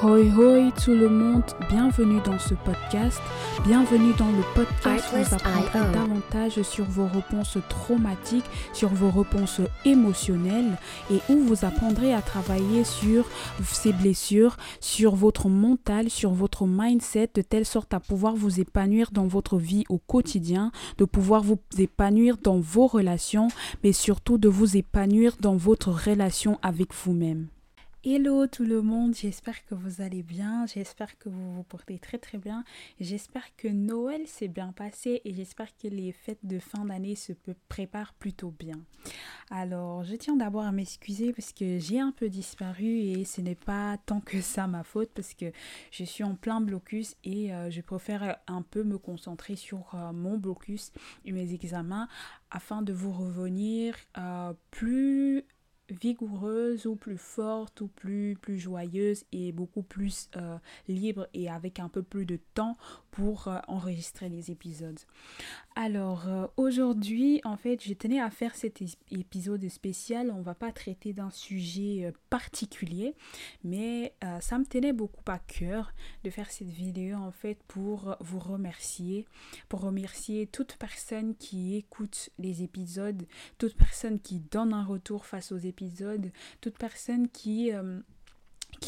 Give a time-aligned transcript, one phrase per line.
[0.00, 3.20] Hoi hoi tout le monde, bienvenue dans ce podcast.
[3.66, 9.60] Bienvenue dans le podcast où vous apprendrez davantage sur vos réponses traumatiques, sur vos réponses
[9.84, 10.78] émotionnelles
[11.10, 13.28] et où vous apprendrez à travailler sur
[13.64, 19.10] ces blessures, sur votre mental, sur votre mindset de telle sorte à pouvoir vous épanouir
[19.10, 23.48] dans votre vie au quotidien, de pouvoir vous épanouir dans vos relations,
[23.82, 27.48] mais surtout de vous épanouir dans votre relation avec vous-même.
[28.04, 32.16] Hello tout le monde, j'espère que vous allez bien, j'espère que vous vous portez très
[32.16, 32.62] très bien,
[33.00, 37.32] j'espère que Noël s'est bien passé et j'espère que les fêtes de fin d'année se
[37.68, 38.78] préparent plutôt bien.
[39.50, 43.56] Alors je tiens d'abord à m'excuser parce que j'ai un peu disparu et ce n'est
[43.56, 45.50] pas tant que ça ma faute parce que
[45.90, 50.12] je suis en plein blocus et euh, je préfère un peu me concentrer sur euh,
[50.12, 50.92] mon blocus
[51.24, 52.06] et mes examens
[52.52, 55.44] afin de vous revenir euh, plus
[55.90, 61.80] vigoureuse ou plus forte ou plus, plus joyeuse et beaucoup plus euh, libre et avec
[61.80, 62.76] un peu plus de temps
[63.10, 64.98] pour euh, enregistrer les épisodes.
[65.74, 70.30] Alors euh, aujourd'hui en fait je tenais à faire cet épisode spécial.
[70.30, 73.14] On va pas traiter d'un sujet particulier
[73.64, 75.92] mais ça me tenait beaucoup à cœur
[76.24, 79.26] de faire cette vidéo en fait pour vous remercier,
[79.68, 83.22] pour remercier toute personne qui écoute les épisodes,
[83.58, 85.77] toute personne qui donne un retour face aux épisodes
[86.60, 88.00] toute personne qui euh,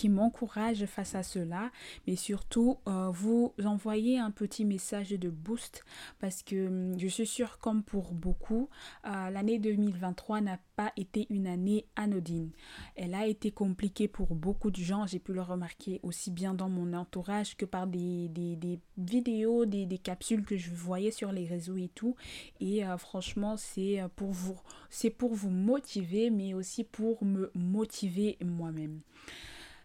[0.01, 1.71] qui m'encourage face à cela,
[2.07, 5.85] mais surtout euh, vous envoyez un petit message de boost
[6.21, 8.71] parce que hum, je suis sûre comme pour beaucoup,
[9.05, 12.51] euh, l'année 2023 n'a pas été une année anodine.
[12.97, 16.71] Elle a été compliquée pour beaucoup de gens, j'ai pu le remarquer aussi bien dans
[16.71, 21.47] mon entourage que par des, des, vidéos, des, des, capsules que je voyais sur les
[21.47, 22.17] réseaux et tout.
[22.61, 28.39] Et euh, franchement, c'est pour vous, c'est pour vous motiver, mais aussi pour me motiver
[28.43, 29.03] moi-même.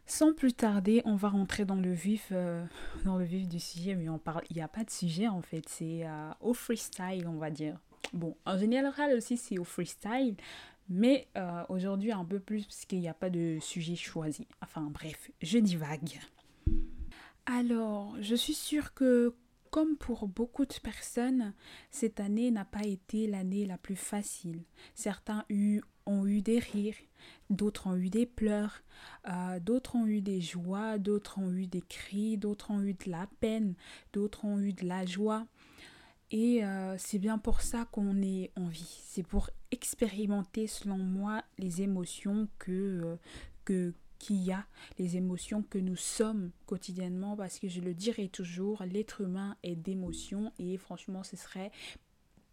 [0.07, 2.63] Sans plus tarder, on va rentrer dans le vif, euh,
[3.05, 5.41] dans le vif du sujet, mais on parle, il n'y a pas de sujet en
[5.41, 7.79] fait, c'est euh, au freestyle, on va dire.
[8.13, 10.35] Bon, en général aussi c'est au freestyle,
[10.89, 14.47] mais euh, aujourd'hui un peu plus parce qu'il n'y a pas de sujet choisi.
[14.61, 16.19] Enfin bref, je divague.
[17.47, 19.33] Alors, je suis sûre que
[19.71, 21.53] comme pour beaucoup de personnes,
[21.91, 24.63] cette année n'a pas été l'année la plus facile.
[24.93, 25.45] Certains
[26.05, 26.95] ont eu des rires,
[27.49, 28.81] d'autres ont eu des pleurs,
[29.27, 33.09] euh, d'autres ont eu des joies, d'autres ont eu des cris, d'autres ont eu de
[33.09, 33.75] la peine,
[34.13, 35.45] d'autres ont eu de la joie.
[36.31, 39.01] Et euh, c'est bien pour ça qu'on est en vie.
[39.05, 43.15] C'est pour expérimenter, selon moi, les émotions que, euh,
[43.63, 44.65] que, qu'il y a,
[44.97, 49.75] les émotions que nous sommes quotidiennement, parce que je le dirai toujours, l'être humain est
[49.75, 51.71] d'émotions et franchement ce serait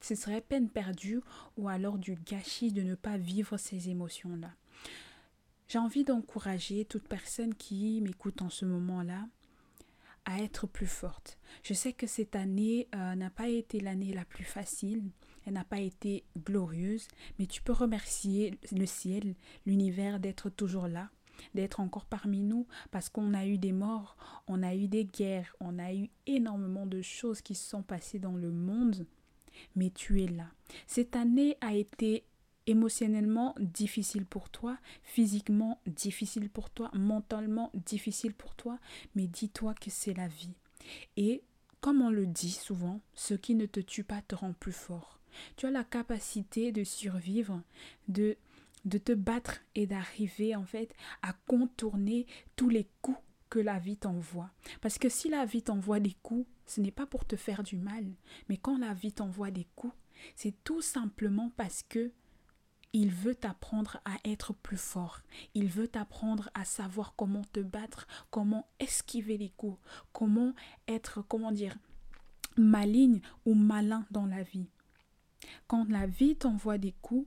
[0.04, 1.20] ce serait peine perdue
[1.56, 4.50] ou alors du gâchis de ne pas vivre ces émotions-là.
[5.68, 9.26] J'ai envie d'encourager toute personne qui m'écoute en ce moment-là
[10.24, 11.38] à être plus forte.
[11.62, 15.02] Je sais que cette année euh, n'a pas été l'année la plus facile,
[15.46, 17.08] elle n'a pas été glorieuse,
[17.38, 19.34] mais tu peux remercier le ciel,
[19.66, 21.10] l'univers d'être toujours là,
[21.54, 25.56] d'être encore parmi nous parce qu'on a eu des morts, on a eu des guerres,
[25.60, 29.06] on a eu énormément de choses qui se sont passées dans le monde,
[29.76, 30.46] mais tu es là.
[30.86, 32.24] Cette année a été
[32.66, 38.78] émotionnellement difficile pour toi, physiquement difficile pour toi, mentalement difficile pour toi,
[39.14, 40.54] mais dis-toi que c'est la vie.
[41.16, 41.42] Et
[41.80, 45.18] comme on le dit souvent, ce qui ne te tue pas te rend plus fort.
[45.56, 47.62] Tu as la capacité de survivre,
[48.08, 48.36] de
[48.84, 52.26] de te battre et d'arriver en fait à contourner
[52.56, 53.18] tous les coups
[53.58, 54.50] la vie t'envoie.
[54.80, 57.76] Parce que si la vie t'envoie des coups, ce n'est pas pour te faire du
[57.76, 58.04] mal,
[58.48, 59.94] mais quand la vie t'envoie des coups,
[60.36, 62.12] c'est tout simplement parce que
[62.94, 65.22] il veut t'apprendre à être plus fort.
[65.54, 69.78] Il veut t'apprendre à savoir comment te battre, comment esquiver les coups,
[70.12, 70.52] comment
[70.88, 71.74] être, comment dire,
[72.58, 74.68] maligne ou malin dans la vie.
[75.66, 77.26] Quand la vie t'envoie des coups,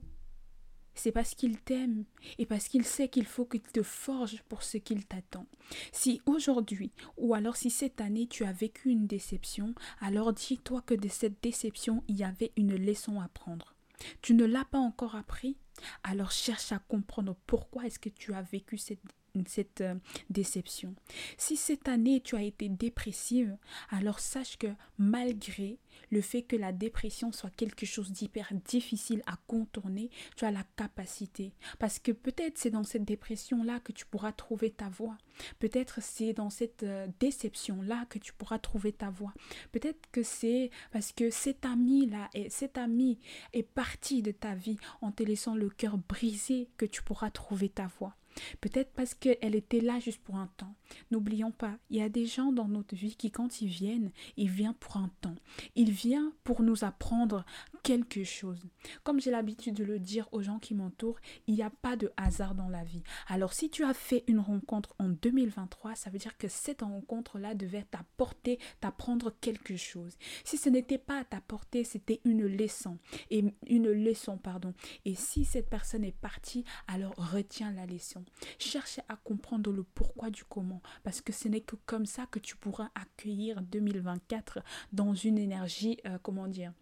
[0.96, 2.04] c'est parce qu'il t'aime
[2.38, 5.46] et parce qu'il sait qu'il faut qu'il te forge pour ce qu'il t'attend.
[5.92, 10.94] Si aujourd'hui ou alors si cette année tu as vécu une déception, alors dis-toi que
[10.94, 13.74] de cette déception il y avait une leçon à prendre.
[14.22, 15.56] Tu ne l'as pas encore appris,
[16.02, 19.00] alors cherche à comprendre pourquoi est-ce que tu as vécu cette
[19.46, 19.94] cette euh,
[20.30, 20.94] déception.
[21.36, 23.56] Si cette année tu as été dépressive,
[23.90, 24.68] alors sache que
[24.98, 25.78] malgré
[26.10, 30.64] le fait que la dépression soit quelque chose d'hyper difficile à contourner, tu as la
[30.76, 31.52] capacité.
[31.78, 35.16] Parce que peut-être c'est dans cette dépression-là que tu pourras trouver ta voie.
[35.58, 39.34] Peut-être c'est dans cette euh, déception-là que tu pourras trouver ta voie.
[39.72, 43.18] Peut-être que c'est parce que cet ami-là, cet ami
[43.52, 47.68] est parti de ta vie en te laissant le cœur brisé que tu pourras trouver
[47.68, 48.16] ta voie.
[48.60, 50.74] Peut-être parce qu'elle était là juste pour un temps.
[51.10, 54.50] N'oublions pas, il y a des gens dans notre vie qui, quand ils viennent, ils
[54.50, 55.34] viennent pour un temps.
[55.74, 57.44] Ils viennent pour nous apprendre
[57.82, 58.64] quelque chose.
[59.04, 62.12] Comme j'ai l'habitude de le dire aux gens qui m'entourent, il n'y a pas de
[62.16, 63.02] hasard dans la vie.
[63.28, 67.54] Alors si tu as fait une rencontre en 2023, ça veut dire que cette rencontre-là
[67.54, 70.16] devait t'apporter, t'apprendre quelque chose.
[70.44, 72.98] Si ce n'était pas à t'apporter, c'était une leçon.
[73.30, 74.74] Et une leçon, pardon.
[75.04, 78.24] Et si cette personne est partie, alors retiens la leçon.
[78.58, 80.82] Cherche à comprendre le pourquoi du comment.
[81.02, 84.60] Parce que ce n'est que comme ça que tu pourras accueillir 2024
[84.92, 86.72] dans une énergie, euh, comment dire,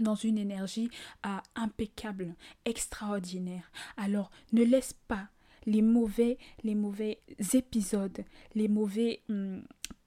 [0.00, 0.90] dans une énergie
[1.26, 2.34] euh, impeccable,
[2.64, 3.70] extraordinaire.
[3.96, 5.28] Alors ne laisse pas
[5.66, 7.20] les mauvais, les mauvais
[7.52, 8.24] épisodes,
[8.54, 9.62] les mauvais hum,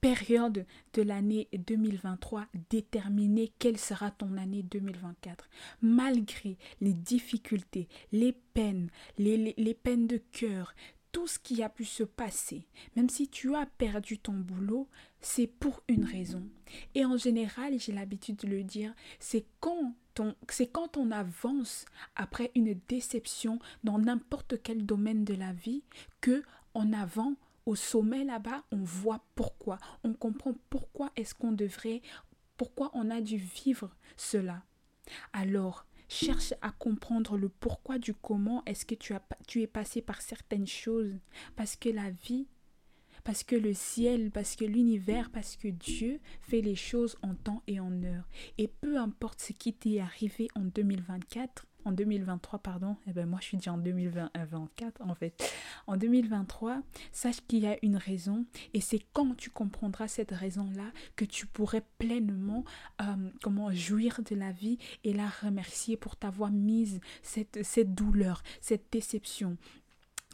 [0.06, 5.50] périodes de l'année 2023 déterminer quelle sera ton année 2024.
[5.82, 10.76] Malgré les difficultés, les peines, les, les peines de cœur,
[11.12, 14.88] tout ce qui a pu se passer, même si tu as perdu ton boulot,
[15.22, 16.44] c'est pour une raison.
[16.94, 19.96] Et en général, j'ai l'habitude de le dire, c'est quand
[20.50, 21.86] c'est quand on avance
[22.16, 25.82] après une déception dans n'importe quel domaine de la vie
[26.22, 26.44] que
[26.76, 27.34] en avant
[27.66, 32.02] au sommet là-bas, on voit pourquoi, on comprend pourquoi est-ce qu'on devrait
[32.58, 34.64] pourquoi on a dû vivre cela.
[35.34, 40.02] Alors, Cherche à comprendre le pourquoi du comment est-ce que tu, as, tu es passé
[40.02, 41.20] par certaines choses.
[41.56, 42.48] Parce que la vie,
[43.24, 47.64] parce que le ciel, parce que l'univers, parce que Dieu fait les choses en temps
[47.66, 48.30] et en heure.
[48.60, 53.40] Et peu importe ce qui t'est arrivé en 2024, en 2023, pardon, eh ben moi
[53.42, 55.54] je suis déjà en 2024 en fait.
[55.88, 58.46] En 2023, sache qu'il y a une raison.
[58.74, 62.64] Et c'est quand tu comprendras cette raison-là que tu pourrais pleinement
[63.02, 68.42] euh, comment jouir de la vie et la remercier pour t'avoir mise cette, cette douleur,
[68.62, 69.58] cette déception,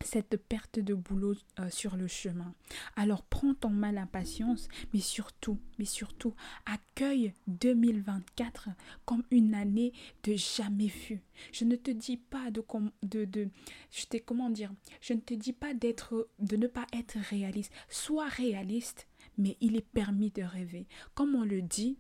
[0.04, 2.54] cette perte de boulot euh, sur le chemin.
[2.96, 6.34] Alors prends ton mal à patience, mais surtout, mais surtout,
[6.66, 8.70] accueille 2024
[9.06, 9.94] comme une année
[10.24, 11.22] de jamais vue.
[11.52, 12.64] Je ne te dis pas de,
[13.04, 13.50] de, de
[13.92, 14.72] je t'ai comment dire,
[15.02, 17.72] je ne te dis pas d'être, de ne pas être réaliste.
[17.90, 19.08] Sois réaliste,
[19.38, 20.88] mais il est permis de rêver.
[21.14, 21.98] Comme on le dit,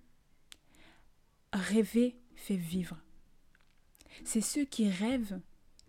[1.53, 2.97] rêver fait vivre.
[4.23, 5.39] C'est ceux qui rêvent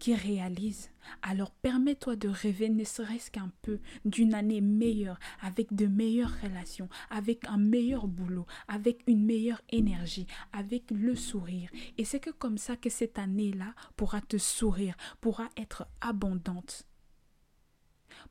[0.03, 0.91] qui réalise.
[1.23, 6.89] Alors permets-toi de rêver ne serait-ce qu'un peu d'une année meilleure, avec de meilleures relations,
[7.09, 11.71] avec un meilleur boulot, avec une meilleure énergie, avec le sourire.
[11.99, 16.85] Et c'est que comme ça que cette année-là pourra te sourire, pourra être abondante.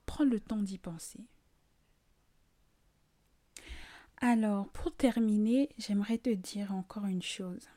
[0.06, 1.22] Prends le temps d'y penser.
[4.18, 7.70] Alors, pour terminer, j'aimerais te dire encore une chose.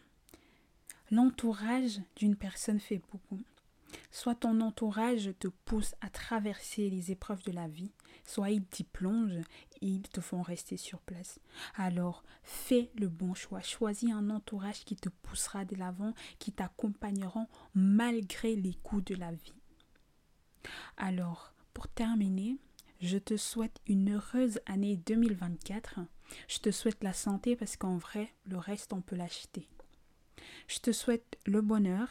[1.13, 3.41] L'entourage d'une personne fait beaucoup.
[4.11, 7.93] Soit ton entourage te pousse à traverser les épreuves de la vie,
[8.25, 9.45] soit ils t'y plongent
[9.81, 11.41] et ils te font rester sur place.
[11.75, 13.61] Alors, fais le bon choix.
[13.61, 19.33] Choisis un entourage qui te poussera de l'avant, qui t'accompagneront malgré les coups de la
[19.33, 19.55] vie.
[20.97, 22.59] Alors, pour terminer,
[23.01, 26.01] je te souhaite une heureuse année 2024.
[26.49, 29.69] Je te souhaite la santé parce qu'en vrai, le reste, on peut l'acheter.
[30.69, 32.09] Je te souhaite le bonheur,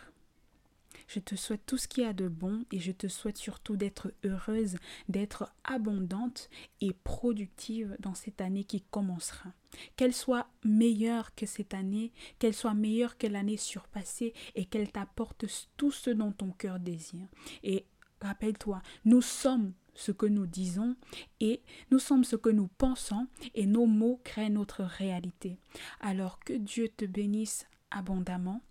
[1.14, 3.76] je te souhaite tout ce qu'il y a de bon et je te souhaite surtout
[3.76, 4.78] d'être heureuse,
[5.10, 6.50] d'être abondante
[6.82, 9.54] et productive dans cette année qui commencera.
[9.96, 15.46] Qu'elle soit meilleure que cette année, qu'elle soit meilleure que l'année surpassée et qu'elle t'apporte
[15.78, 17.28] tout ce dont ton cœur désire.
[17.62, 17.86] Et
[18.22, 20.96] rappelle-toi, nous sommes ce que nous disons
[21.40, 21.62] et
[21.92, 25.60] nous sommes ce que nous pensons et nos mots créent notre réalité.
[26.00, 28.64] Alors que Dieu te bénisse abondamment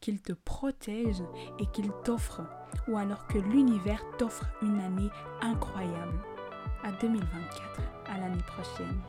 [0.00, 1.22] qu'il te protège
[1.58, 2.42] et qu'il t'offre,
[2.88, 6.18] ou alors que l'univers t'offre une année incroyable.
[6.84, 9.00] À 2024, à l'année prochaine.